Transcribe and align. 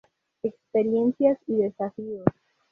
Experiencias 0.41 1.37
y 1.45 1.57
desafíos. 1.57 2.25